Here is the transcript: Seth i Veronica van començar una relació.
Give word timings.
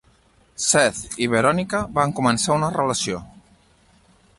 Seth 0.67 1.03
i 1.25 1.27
Veronica 1.35 1.83
van 2.01 2.17
començar 2.21 2.59
una 2.59 2.75
relació. 2.81 3.23